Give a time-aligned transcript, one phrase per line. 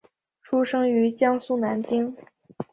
[0.41, 2.17] 出生于江苏南京。